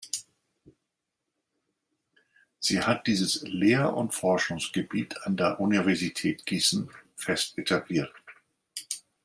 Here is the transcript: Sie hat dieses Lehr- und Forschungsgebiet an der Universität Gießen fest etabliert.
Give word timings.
Sie 2.59 2.81
hat 2.81 3.05
dieses 3.05 3.43
Lehr- 3.43 3.93
und 3.95 4.15
Forschungsgebiet 4.15 5.15
an 5.27 5.37
der 5.37 5.59
Universität 5.59 6.43
Gießen 6.47 6.89
fest 7.15 7.55
etabliert. 7.59 8.11